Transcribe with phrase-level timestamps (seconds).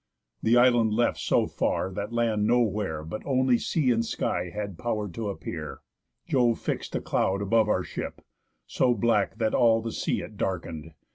[0.41, 5.07] The island left so far that land nowhere But only sea and sky had pow'r
[5.07, 5.81] t' appear,
[6.25, 8.25] Jove fix'd a cloud above our ship,
[8.65, 10.93] so black That all the sea it darken'd.